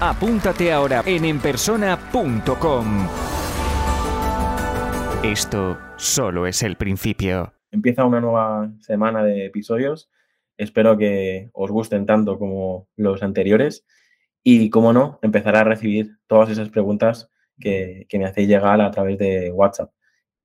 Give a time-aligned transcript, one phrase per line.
[0.00, 3.08] Apúntate ahora en enpersona.com.
[5.22, 7.54] Esto solo es el principio.
[7.70, 10.10] Empieza una nueva semana de episodios.
[10.56, 13.86] Espero que os gusten tanto como los anteriores.
[14.42, 19.16] Y, como no, empezaré a recibir todas esas preguntas que, me hacéis llegar a través
[19.18, 19.92] de WhatsApp.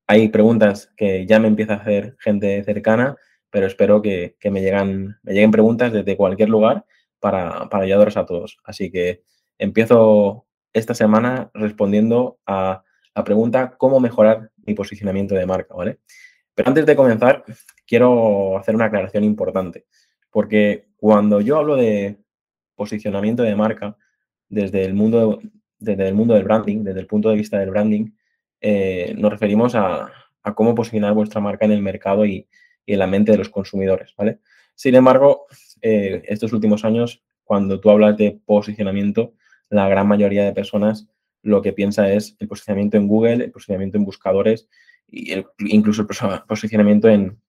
[0.07, 3.17] Hay preguntas que ya me empieza a hacer gente cercana,
[3.49, 6.85] pero espero que, me, lleguen preguntas desde cualquier lugar
[7.19, 8.59] para, para ayudaros a todos.
[8.63, 9.23] Así que
[9.59, 15.99] Empiezo esta semana respondiendo a la pregunta cómo mejorar mi posicionamiento de marca, ¿vale?
[16.55, 17.43] Pero antes de comenzar,
[17.85, 19.85] quiero hacer una aclaración importante,
[20.31, 22.17] porque cuando yo hablo de
[22.75, 23.97] posicionamiento de marca
[24.47, 25.41] desde el mundo,
[25.77, 28.11] desde el mundo del branding, desde el punto de vista del branding,
[28.61, 30.11] eh, nos referimos a,
[30.55, 32.47] cómo posicionar vuestra marca en el mercado y,
[32.87, 34.39] en la mente de los consumidores, ¿vale?
[34.73, 35.45] Sin embargo,
[35.81, 39.33] eh, estos últimos años, cuando tú hablas de posicionamiento,
[39.69, 41.07] la gran mayoría de personas
[41.41, 44.67] lo que piensa es el posicionamiento en Google, el posicionamiento en buscadores
[45.07, 47.39] y incluso el posicionamiento en,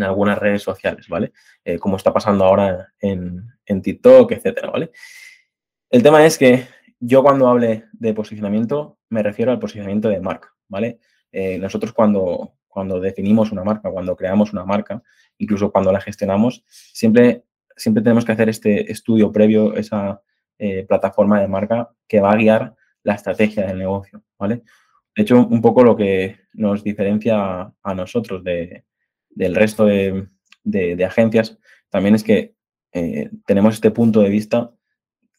[0.00, 1.32] algunas redes sociales, ¿vale?
[1.64, 3.44] Eh, como está pasando ahora en,
[3.82, 4.90] TikTok, etcétera, ¿vale?
[5.90, 6.66] El tema es que
[6.98, 10.98] yo cuando hable de posicionamiento me refiero al posicionamiento de marca, ¿vale?
[11.30, 15.02] Eh, nosotros cuando, cuando definimos una marca, cuando creamos una marca,
[15.36, 17.44] incluso cuando la gestionamos, siempre,
[17.76, 20.22] siempre tenemos que hacer este estudio previo, esa,
[20.64, 24.62] eh, plataforma de marca que va a guiar la estrategia del negocio, ¿vale?
[25.12, 28.84] De hecho, un poco lo que nos diferencia a nosotros de,
[29.28, 31.58] del resto de, agencias
[31.90, 32.54] también es que
[32.92, 34.70] eh, tenemos este punto de vista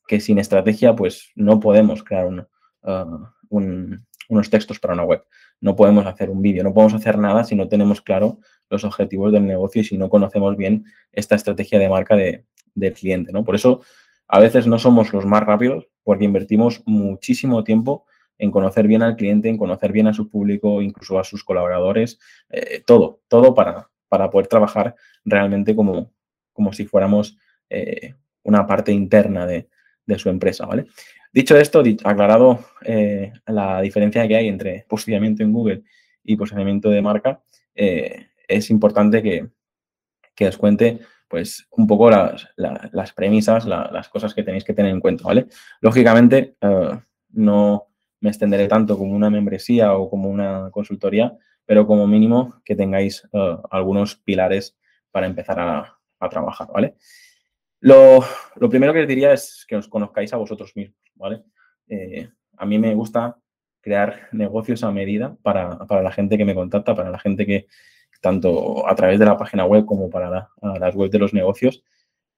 [0.08, 5.24] que sin estrategia pues no podemos crear uh, unos textos para una web,
[5.62, 8.40] no podemos hacer un vídeo, no podemos hacer nada si no tenemos claro
[8.70, 10.84] los objetivos del negocio y si no conocemos bien
[11.14, 12.46] esta estrategia de marca de,
[12.76, 13.46] del cliente, ¿no?
[13.46, 13.82] Por eso
[14.28, 18.06] a veces no somos los más rápidos porque invertimos muchísimo tiempo
[18.38, 22.20] en conocer bien al cliente, en conocer bien a su público, incluso a sus colaboradores,
[22.50, 26.12] eh, todo, todo para, para poder trabajar realmente como,
[26.52, 27.38] como si fuéramos
[27.70, 29.70] eh, una parte interna de,
[30.18, 30.88] su empresa, ¿vale?
[31.32, 35.84] Dicho esto, aclarado eh, la diferencia que hay entre posicionamiento en Google
[36.24, 37.42] y posicionamiento de marca,
[37.74, 39.48] es importante que,
[40.36, 45.00] que os cuente pues un poco las, premisas, las cosas que tenéis que tener en
[45.00, 45.48] cuenta, ¿vale?
[45.82, 47.88] Lógicamente, eh, no
[48.20, 51.36] me extenderé tanto como una membresía o como una consultoría,
[51.66, 54.78] pero como mínimo que tengáis eh, algunos pilares
[55.12, 56.96] para empezar a, trabajar, ¿vale?
[57.82, 58.24] Lo,
[58.70, 61.44] primero que les diría es que os conozcáis a vosotros mismos, ¿vale?
[61.90, 63.38] Eh, a mí me gusta
[63.82, 67.68] crear negocios a medida para, para, la gente que me contacta, para la gente que,
[68.24, 71.84] tanto a través de la página web como para las webs de los negocios,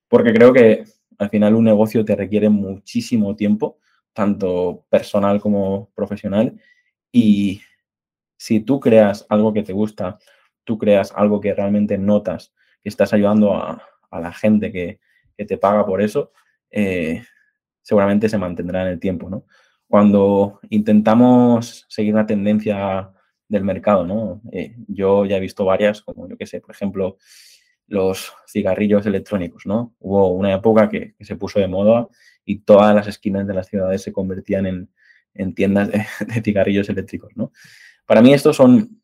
[0.07, 0.83] porque creo que
[1.19, 3.77] al final un negocio te requiere muchísimo tiempo,
[4.11, 6.59] tanto personal como profesional,
[7.11, 7.61] y
[8.35, 10.17] si tú creas algo que te gusta,
[10.63, 12.51] tú creas algo que realmente notas,
[12.81, 13.79] que estás ayudando a,
[14.11, 14.99] la gente que,
[15.37, 16.31] te paga por eso,
[16.71, 17.21] eh,
[17.83, 19.45] seguramente se mantendrá en el tiempo, ¿no?
[19.87, 23.11] Cuando intentamos seguir una tendencia
[23.47, 24.41] del mercado, ¿no?
[24.51, 27.17] Eh, yo ya he visto varias, como yo que sé, por ejemplo,
[27.87, 29.95] los cigarrillos electrónicos, ¿no?
[29.99, 32.07] Hubo una época que, se puso de moda
[32.43, 34.89] y todas las esquinas de las ciudades se convertían
[35.33, 37.51] en, tiendas de, cigarrillos eléctricos, ¿no?
[38.05, 39.01] Para mí estos son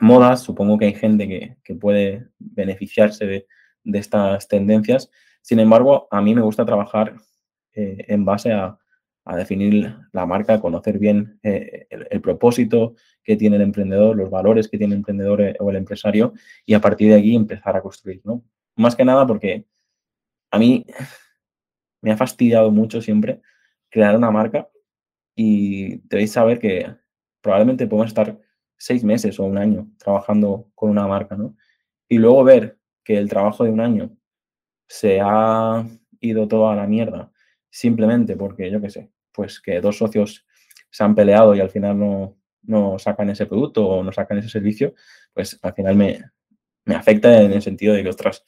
[0.00, 3.46] modas, supongo que hay gente que, puede beneficiarse de,
[3.92, 5.10] estas tendencias,
[5.42, 7.16] sin embargo, a mí me gusta trabajar
[7.74, 8.78] eh, en base a,
[9.24, 14.68] a definir la marca, conocer bien eh, el, propósito que tiene el emprendedor, los valores
[14.68, 16.34] que tiene el emprendedor eh, o el empresario
[16.66, 18.44] y a partir de aquí empezar a construir, ¿no?
[18.76, 19.66] Más que nada porque
[20.50, 20.84] a mí
[22.02, 23.40] me ha fastidiado mucho siempre
[23.88, 24.68] crear una marca
[25.34, 26.94] y debéis saber que
[27.40, 28.38] probablemente podemos estar
[28.76, 31.56] seis meses o un año trabajando con una marca, ¿no?
[32.08, 34.16] Y luego ver que el trabajo de un año
[34.86, 35.86] se ha
[36.20, 37.32] ido todo a la mierda
[37.70, 40.46] simplemente porque, yo qué sé, pues que dos socios
[40.90, 41.98] se han peleado y al final
[42.62, 44.94] no, sacan ese producto o no sacan ese servicio,
[45.32, 46.24] pues al final me,
[46.86, 48.44] afecta en el sentido de que, ostras,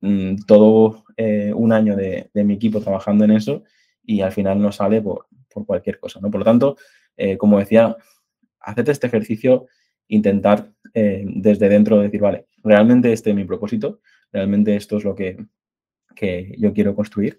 [0.00, 3.64] mm, todo eh, un año de, mi equipo trabajando en eso
[4.04, 5.26] y al final no sale por,
[5.66, 6.30] cualquier cosa, ¿no?
[6.30, 6.76] Por lo tanto,
[7.36, 7.94] como decía,
[8.60, 9.66] haced este ejercicio,
[10.08, 14.00] intentar desde dentro decir, vale, realmente este es mi propósito,
[14.32, 15.36] realmente esto es lo que,
[16.14, 17.38] que yo quiero construir.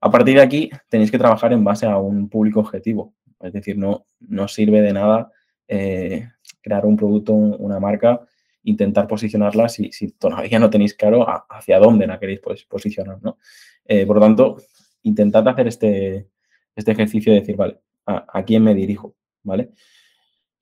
[0.00, 3.14] A partir de aquí tenéis que trabajar en base a un público objetivo.
[3.40, 5.32] Es decir, no, no sirve de nada
[5.68, 6.28] eh,
[6.62, 8.20] crear un producto, una marca,
[8.62, 13.18] intentar posicionarla si, todavía no tenéis claro hacia dónde la queréis posicionar.
[13.22, 13.38] ¿no?
[13.84, 14.56] Eh, por lo tanto,
[15.02, 16.28] intentad hacer este,
[16.74, 19.14] este ejercicio de decir, vale, ¿a, quién me dirijo?
[19.42, 19.70] ¿Vale?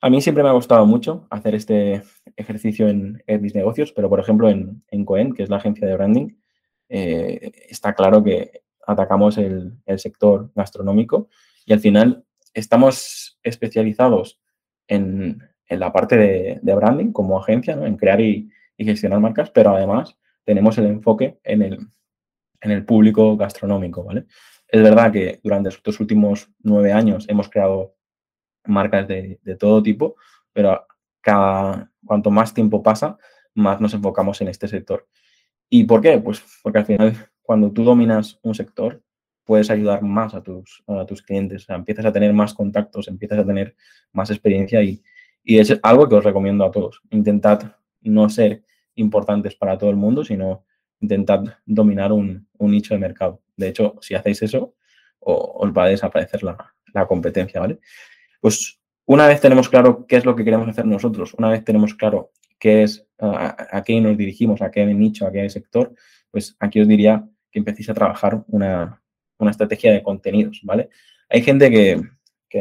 [0.01, 2.03] A mí siempre me ha gustado mucho hacer este
[2.37, 5.95] ejercicio en, mis negocios, pero por ejemplo en, en, Coen, que es la agencia de
[5.95, 6.29] branding,
[6.91, 11.29] eh, está claro que atacamos el, sector gastronómico
[11.65, 14.41] y al final estamos especializados
[14.89, 20.77] en, la parte de, branding como agencia, en crear y, gestionar marcas, pero además tenemos
[20.79, 21.79] el enfoque en el,
[22.61, 24.27] en el público gastronómico, ¿vale?
[24.69, 27.95] Es verdad que durante estos últimos nueve años hemos creado
[28.67, 30.17] marcas de, todo tipo,
[30.53, 30.87] pero
[31.21, 33.17] cada, cuanto más tiempo pasa,
[33.55, 35.07] más nos enfocamos en este sector.
[35.69, 36.19] ¿Y por qué?
[36.19, 39.03] Pues porque al final cuando tú dominas un sector,
[39.45, 41.67] puedes ayudar más a tus, a tus clientes.
[41.69, 43.77] Empiezas a tener más contactos, empiezas a tener
[44.13, 45.03] más experiencia y,
[45.45, 47.03] y es algo que os recomiendo a todos.
[47.11, 48.65] Intentad no ser
[48.95, 50.65] importantes para todo el mundo, sino
[51.01, 53.43] intentad dominar un, un nicho de mercado.
[53.57, 54.75] De hecho, si hacéis eso,
[55.21, 57.79] os va a desaparecer la, la, competencia, ¿vale?
[58.41, 61.95] Pues una vez tenemos claro qué es lo que queremos hacer nosotros, una vez tenemos
[61.95, 65.95] claro qué es, a, a qué nos dirigimos, a qué nicho, a qué sector,
[66.31, 69.01] pues aquí os diría que empecéis a trabajar una,
[69.49, 70.89] estrategia de contenidos, ¿vale?
[71.29, 72.03] Hay gente que,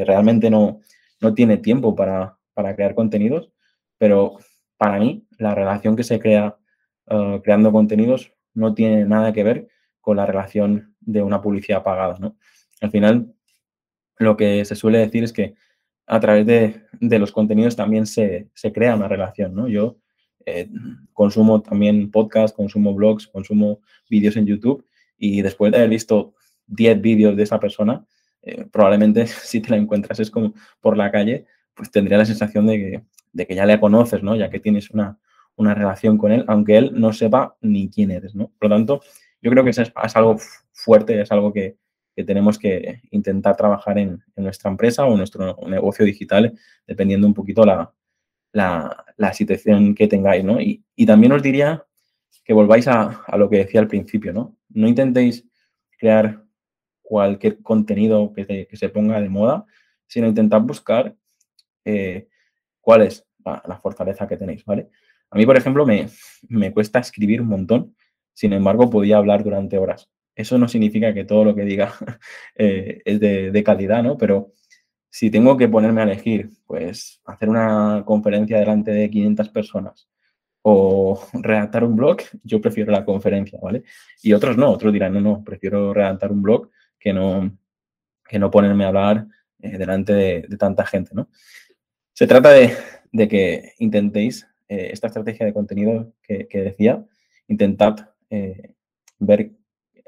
[0.05, 0.81] realmente no,
[1.19, 2.37] no, tiene tiempo para,
[2.75, 3.51] crear contenidos,
[3.97, 4.37] pero
[4.77, 6.57] para mí la relación que se crea
[7.07, 9.67] uh, creando contenidos no tiene nada que ver
[9.99, 12.37] con la relación de una publicidad pagada, ¿no?
[12.81, 13.33] Al final,
[14.19, 15.55] lo que se suele decir es que
[16.05, 19.67] a través de, los contenidos también se, se, crea una relación, ¿no?
[19.67, 19.97] Yo
[20.45, 20.69] eh,
[21.13, 24.85] consumo también podcast, consumo blogs, consumo vídeos en YouTube
[25.17, 26.33] y después de haber visto
[26.67, 28.05] 10 vídeos de esa persona,
[28.41, 32.67] eh, probablemente si te la encuentras es como por la calle, pues tendría la sensación
[32.67, 34.35] de que, de que ya le conoces, ¿no?
[34.35, 35.17] Ya que tienes una,
[35.55, 38.51] una, relación con él, aunque él no sepa ni quién eres, ¿no?
[38.59, 39.01] Por lo tanto,
[39.41, 40.37] yo creo que es, es algo
[40.71, 41.77] fuerte, es algo que,
[42.15, 46.53] que tenemos que intentar trabajar en, en, nuestra empresa o en nuestro negocio digital,
[46.85, 47.91] dependiendo un poquito la,
[48.53, 50.61] la, situación que tengáis, ¿no?
[50.61, 51.85] Y, también os diría
[52.45, 54.55] que volváis a, lo que decía al principio, ¿no?
[54.69, 55.45] No intentéis
[55.97, 56.43] crear
[57.01, 59.65] cualquier contenido que, se ponga de moda,
[60.07, 61.15] sino intentad buscar
[61.85, 62.27] eh,
[62.79, 64.89] cuál es la, fortaleza que tenéis, ¿vale?
[65.31, 66.07] A mí, por ejemplo, me,
[66.47, 67.95] me cuesta escribir un montón,
[68.33, 70.09] sin embargo, podía hablar durante horas.
[70.35, 71.93] Eso no significa que todo lo que diga
[72.55, 74.17] eh, es de, de, calidad, ¿no?
[74.17, 74.51] Pero
[75.13, 80.09] si tengo que ponerme a elegir, pues hacer una conferencia delante de 500 personas
[80.63, 83.83] o redactar un blog, yo prefiero la conferencia, ¿vale?
[84.23, 87.55] Y otros no, otros dirán, no, no, prefiero redactar un blog que no,
[88.27, 89.27] que no ponerme a hablar
[89.61, 91.29] eh, delante de, tanta gente, ¿no?
[92.13, 92.75] Se trata de,
[93.29, 97.05] que intentéis eh, esta estrategia de contenido que, decía,
[97.47, 98.73] intentad eh,
[99.19, 99.51] ver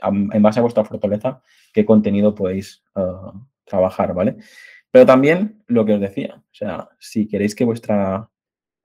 [0.02, 3.34] en base a vuestra fortaleza qué contenido podéis ah,
[3.66, 4.38] trabajar, ¿vale?
[4.96, 8.30] Pero también lo que os decía, o sea, si queréis que vuestra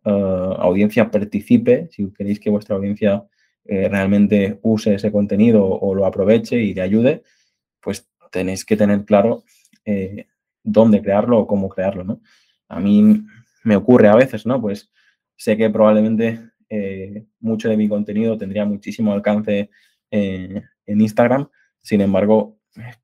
[0.05, 3.29] eh, audiencia participe, si queréis que vuestra audiencia
[3.65, 7.23] eh, realmente use ese contenido o lo aproveche y le ayude,
[7.81, 9.45] pues tenéis que tener claro
[9.85, 10.27] eh,
[10.65, 12.21] dónde crearlo o cómo crearlo, ¿no?
[12.67, 13.23] A mí
[13.63, 14.61] me ocurre a veces, ¿no?
[14.61, 14.91] Pues
[15.37, 16.41] sé que probablemente
[17.39, 19.71] mucho de mi contenido tendría muchísimo alcance
[20.11, 22.59] en Instagram, sin embargo,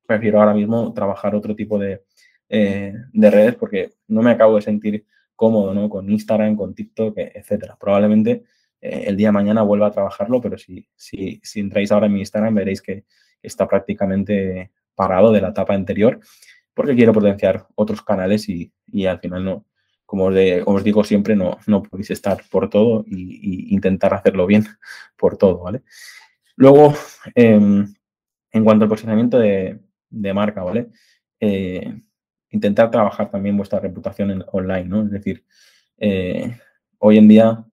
[0.09, 2.03] prefiero ahora mismo trabajar otro tipo de,
[2.49, 5.89] eh, de redes porque no me acabo de sentir cómodo ¿no?
[5.89, 7.77] con Instagram, con TikTok, etcétera.
[7.79, 8.45] Probablemente
[8.81, 12.15] eh, el día de mañana vuelva a trabajarlo, pero si, si, si entráis ahora en
[12.15, 13.05] mi Instagram veréis que
[13.43, 16.21] está prácticamente parado de la etapa anterior
[16.77, 19.67] porque quiero potenciar otros canales y, y al final no,
[20.05, 24.65] como os, digo siempre, no, no podéis estar por todo y, intentar hacerlo bien
[25.17, 25.83] por todo, ¿vale?
[26.55, 26.95] Luego,
[27.35, 27.93] em,
[28.53, 30.89] en cuanto al posicionamiento de, de marca, ¿vale?
[31.41, 32.01] Eh,
[32.57, 35.05] intentar trabajar también vuestra reputación en, online, ¿no?
[35.05, 35.45] Es decir,
[35.99, 36.59] eh,
[36.99, 37.65] hoy en día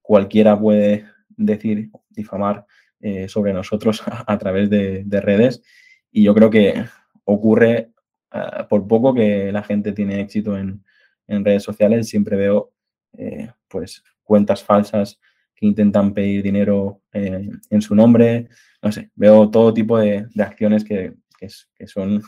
[0.00, 2.64] cualquiera puede decir, difamar
[3.00, 5.62] eh, sobre nosotros a, través de, redes
[6.10, 6.84] y yo creo que
[7.24, 7.90] ocurre
[8.30, 10.82] ah, por poco que la gente tiene éxito en,
[11.26, 12.74] redes sociales, siempre veo
[13.16, 15.18] eh, pues cuentas falsas
[15.54, 18.48] que intentan pedir dinero en su nombre,
[18.82, 22.22] no sé, veo todo tipo de, acciones que, que son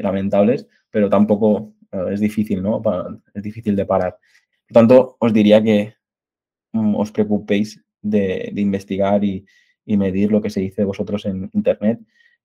[0.00, 1.74] lamentables pero tampoco
[2.10, 2.82] es difícil, ¿no?
[3.34, 4.18] es difícil de parar.
[4.68, 5.94] Por tanto, os diría que
[6.72, 9.46] mm, os preocupéis de, investigar y,
[9.86, 12.00] medir lo que se dice de vosotros en Internet,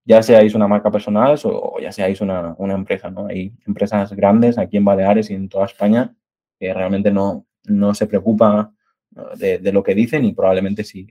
[0.06, 3.28] ya seáis una marca personal o, ya seáis una, empresa, ¿no?
[3.28, 6.16] Hay empresas grandes aquí en Baleares y en toda España
[6.60, 8.72] que realmente no, no se preocupa
[9.38, 11.08] de, de, lo que dicen y probablemente si,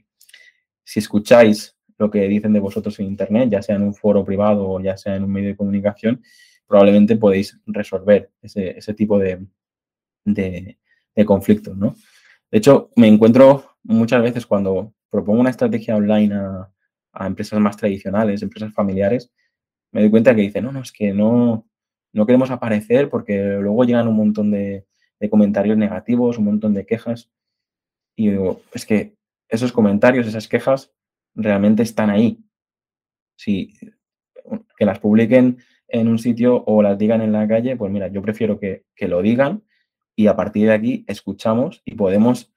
[0.85, 4.69] si escucháis lo que dicen de vosotros en Internet, ya sea en un foro privado
[4.69, 6.23] o ya sea en un medio de comunicación,
[6.71, 9.45] probablemente podéis resolver ese, ese tipo de,
[10.25, 10.77] de,
[11.27, 11.97] conflictos, ¿no?
[12.49, 16.73] De hecho, me encuentro muchas veces cuando propongo una estrategia online a,
[17.13, 19.33] a, empresas más tradicionales, empresas familiares,
[19.91, 21.67] me doy cuenta que dicen, no, no, es que no,
[22.13, 24.87] no queremos aparecer porque luego llegan un montón de,
[25.29, 27.33] comentarios negativos, un montón de quejas.
[28.17, 29.17] Y digo, es que
[29.49, 30.93] esos comentarios, esas quejas,
[31.35, 32.39] realmente están ahí.
[33.37, 33.75] Si
[34.79, 35.59] que las publiquen
[35.91, 39.23] en un sitio o las digan en la calle, pues mira, yo prefiero que, lo
[39.23, 39.63] digan
[40.17, 42.53] y a partir de aquí escuchamos y podemos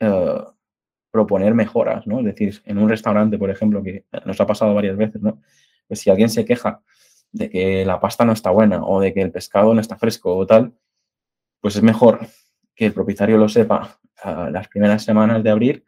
[0.00, 0.44] eh,
[1.10, 2.20] proponer mejoras, ¿no?
[2.20, 5.40] Es decir, en un restaurante, por ejemplo, que nos ha pasado varias veces, ¿no?
[5.86, 6.82] Pues si alguien se queja
[7.32, 10.36] de que la pasta no está buena o de que el pescado no está fresco
[10.36, 10.74] o tal,
[11.60, 12.20] pues es mejor
[12.74, 15.84] que el propietario lo sepa las primeras semanas de abrir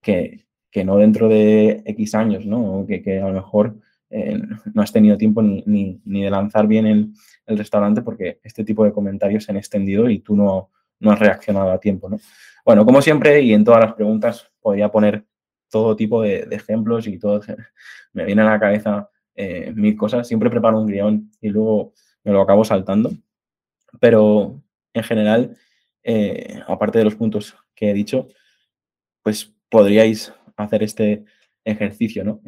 [0.00, 2.84] que, que no dentro de X años, ¿no?
[2.86, 3.76] Que, que a lo mejor
[4.14, 4.38] eh,
[4.74, 7.12] no has tenido tiempo ni, ni, de lanzar bien el,
[7.46, 11.18] el, restaurante porque este tipo de comentarios se han extendido y tú no, no has
[11.18, 12.18] reaccionado a tiempo, ¿no?
[12.64, 15.24] Bueno, como siempre, y en todas las preguntas podría poner
[15.70, 17.40] todo tipo de, ejemplos y todo,
[18.12, 20.28] me viene a la cabeza eh, mil cosas.
[20.28, 23.10] Siempre preparo un guion y luego me lo acabo saltando.
[23.98, 25.56] Pero en general,
[26.02, 28.28] eh, aparte de los puntos que he dicho,
[29.22, 31.24] pues podríais hacer este
[31.64, 32.40] ejercicio ¿no?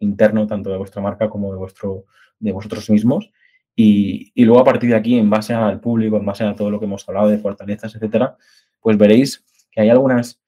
[0.00, 2.04] Interno tanto de vuestra marca como de, vuestro,
[2.38, 3.30] de vosotros mismos.
[3.74, 6.78] Y, luego a partir de aquí, en base al público, en base a todo lo
[6.78, 8.36] que hemos hablado de fortalezas, etcétera,
[8.80, 10.40] pues veréis que hay algunas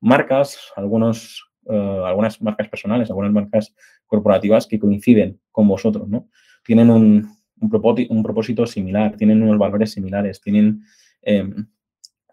[0.00, 3.74] marcas, algunos, eh, algunas marcas personales, algunas marcas
[4.06, 6.28] corporativas que coinciden con vosotros, ¿no?
[6.64, 7.28] Tienen un,
[7.60, 10.84] un, propósito, un propósito similar, tienen unos valores similares, tienen
[11.22, 11.66] em,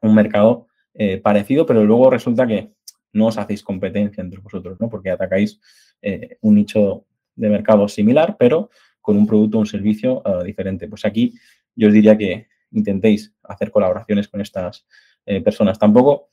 [0.01, 2.73] un mercado eh, parecido, pero luego resulta que
[3.13, 4.89] no os hacéis competencia entre vosotros, ¿no?
[4.89, 5.61] Porque atacáis
[6.01, 7.05] eh, un nicho
[7.35, 10.87] de mercado similar, pero con un producto o un servicio eh, diferente.
[10.87, 11.33] Pues aquí
[11.75, 14.85] yo os diría que intentéis hacer colaboraciones con estas
[15.25, 15.77] eh, personas.
[15.77, 16.31] Tampoco,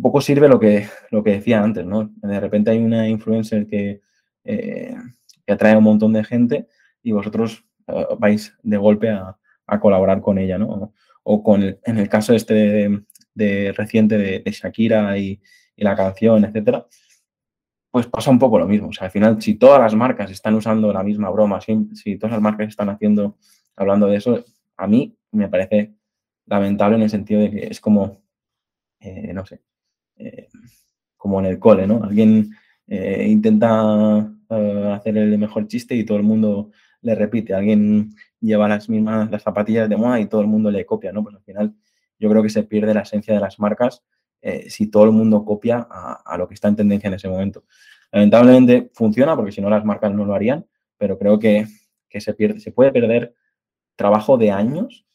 [0.00, 2.10] poco sirve lo que, lo que decía antes, ¿no?
[2.16, 4.00] De repente hay una influencer que,
[4.44, 6.68] que atrae a un montón de gente
[7.02, 7.64] y vosotros
[8.18, 9.36] vais de golpe a,
[9.80, 10.94] colaborar con ella, ¿no?
[11.24, 13.02] O con, en el caso este de,
[13.38, 15.40] de reciente de, Shakira y,
[15.76, 16.86] la canción, etcétera,
[17.92, 18.88] pues pasa un poco lo mismo.
[18.88, 22.32] O sea, al final, si todas las marcas están usando la misma broma, si, todas
[22.32, 23.38] las marcas están haciendo,
[23.76, 24.44] hablando de eso,
[24.76, 25.94] a mí me parece
[26.46, 28.22] lamentable en el sentido de que es como,
[28.98, 29.62] eh, no sé,
[30.16, 30.48] eh,
[31.16, 32.02] como en el cole, ¿no?
[32.02, 32.50] Alguien
[32.88, 34.32] eh, intenta
[34.94, 37.54] hacer el mejor chiste y todo el mundo le repite.
[37.54, 41.22] Alguien lleva las mismas las zapatillas de moda y todo el mundo le copia, ¿no?
[41.22, 41.74] Pues al final
[42.18, 44.02] yo creo que se pierde la esencia de las marcas
[44.40, 47.64] eh, si todo el mundo copia a, lo que está en tendencia en ese momento.
[48.12, 51.66] Lamentablemente funciona porque si no las marcas no lo harían, pero creo que,
[52.10, 53.34] se, pierde, se puede perder
[53.96, 55.06] trabajo de años,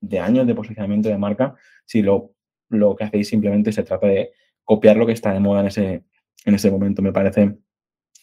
[0.00, 1.54] de años de posicionamiento de marca,
[1.84, 2.32] si lo,
[2.68, 4.32] lo que hacéis simplemente se trata de
[4.64, 6.04] copiar lo que está de moda en ese,
[6.44, 7.02] en ese momento.
[7.02, 7.58] Me parece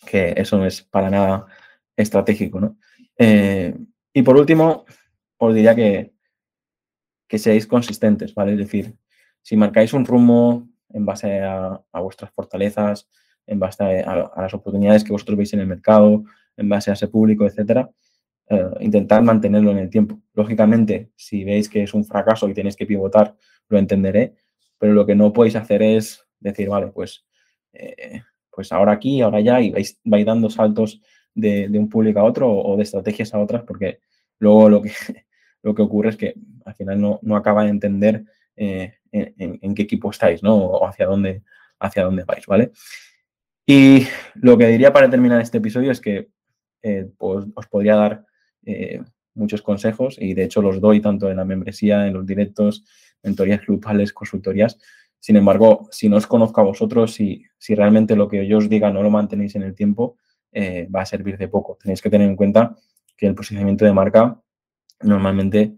[0.05, 1.45] que eso no es para nada
[1.95, 2.59] estratégico.
[2.59, 2.77] ¿no?
[3.17, 3.75] Eh,
[4.13, 4.85] y por último,
[5.37, 6.14] os diría que
[7.27, 8.53] que seáis consistentes, ¿vale?
[8.53, 8.95] Es decir,
[9.41, 13.09] si marcáis un rumbo en base a, vuestras fortalezas,
[13.47, 16.23] en base a, las oportunidades que vosotros veis en el mercado,
[16.57, 17.89] en base a ese público, etcétera,
[18.49, 20.19] eh, intentar mantenerlo en el tiempo.
[20.33, 23.35] Lógicamente, si veis que es un fracaso y tenéis que pivotar,
[23.69, 24.35] lo entenderé,
[24.77, 27.25] pero lo que no podéis hacer es decir, vale, pues,
[27.73, 31.01] eh, pues ahora aquí, ahora allá, y vais, vais dando saltos
[31.33, 33.99] de, un público a otro o de estrategias a otras, porque
[34.39, 34.91] luego lo que,
[35.65, 38.23] lo que ocurre es que al final no, no acaba de entender
[38.55, 40.55] eh, en, qué equipo estáis, ¿no?
[40.55, 41.41] O hacia dónde,
[41.79, 42.71] hacia dónde vais, ¿vale?
[43.65, 44.05] Y
[44.35, 46.29] lo que diría para terminar este episodio es que
[46.83, 48.25] eh, pues, os podría dar
[48.63, 49.01] eh,
[49.33, 52.85] muchos consejos y de hecho los doy tanto en la membresía, en los directos,
[53.23, 54.77] mentorías grupales, consultorías.
[55.19, 58.69] Sin embargo, si no os conozco a vosotros, si, si realmente lo que yo os
[58.69, 60.17] diga no lo mantenéis en el tiempo,
[60.55, 61.77] va a servir de poco.
[61.81, 62.77] Tenéis que tener en cuenta
[63.17, 64.39] que el posicionamiento de marca
[65.01, 65.75] normalmente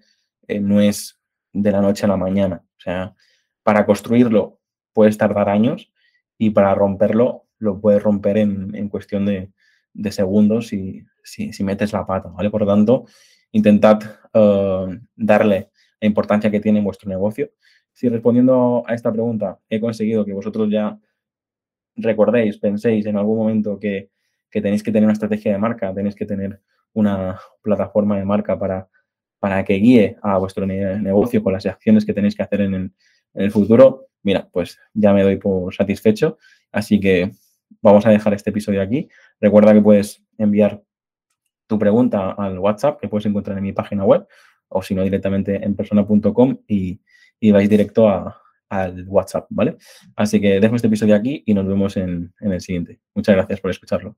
[0.47, 1.19] eh, no es
[1.53, 2.63] de la noche a la mañana.
[2.77, 3.15] O sea,
[3.63, 4.59] para construirlo
[4.93, 5.91] puedes tardar años
[6.37, 9.51] y para romperlo lo puedes romper en, cuestión de,
[10.11, 12.49] segundos si, si, metes la pata, ¿vale?
[12.49, 13.05] Por lo tanto,
[13.51, 13.99] intentad
[14.33, 17.51] eh, darle la importancia que tiene en vuestro negocio.
[17.93, 20.99] Si respondiendo a esta pregunta he conseguido que vosotros ya
[21.95, 24.11] recordéis, penséis en algún momento que,
[24.51, 26.61] tenéis que tener una estrategia de marca, tenéis que tener
[26.93, 28.87] una plataforma de marca para,
[29.39, 32.93] para que guíe a vuestro negocio con las acciones que tenéis que hacer en
[33.33, 36.37] el, futuro, mira, pues ya me doy por satisfecho.
[36.71, 37.31] Así que
[37.81, 39.09] vamos a dejar este episodio aquí.
[39.39, 40.81] Recuerda que puedes enviar
[41.67, 44.25] tu pregunta al WhatsApp que puedes encontrar en mi página web
[44.69, 46.99] o si no directamente en persona.com y,
[47.51, 48.09] vais directo
[48.69, 49.77] al WhatsApp, ¿vale?
[50.15, 52.99] Así que dejo este episodio aquí y nos vemos en el siguiente.
[53.13, 54.17] Muchas gracias por escucharlo.